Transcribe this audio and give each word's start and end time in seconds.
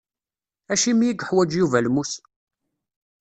Acimi 0.73 1.05
i 1.09 1.09
yeḥwaǧ 1.19 1.51
Yuba 1.59 1.79
lmus? 1.85 2.11